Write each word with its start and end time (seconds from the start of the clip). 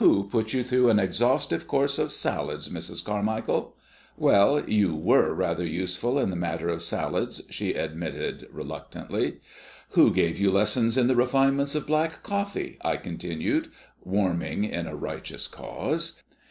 "Who 0.00 0.24
put 0.30 0.54
you 0.54 0.64
through 0.64 0.88
an 0.88 0.98
exhaustive 0.98 1.66
course 1.68 1.98
of 1.98 2.10
salads, 2.10 2.70
Mrs. 2.70 3.04
Carmichael?" 3.04 3.76
"Well, 4.16 4.66
you 4.66 4.94
were 4.94 5.34
rather 5.34 5.66
useful 5.66 6.18
in 6.18 6.30
the 6.30 6.34
matter 6.34 6.70
of 6.70 6.80
salads," 6.82 7.42
she 7.50 7.74
admitted 7.74 8.48
reluctantly. 8.50 9.40
"Who 9.90 10.14
gave 10.14 10.40
you 10.40 10.50
lessons 10.50 10.96
in 10.96 11.08
the 11.08 11.14
refinements 11.14 11.74
of 11.74 11.86
black 11.88 12.22
coffee?" 12.22 12.78
I 12.82 12.96
continued, 12.96 13.68
warming 14.02 14.64
in 14.64 14.86
a 14.86 14.96
righteous 14.96 15.46
cause. 15.46 16.22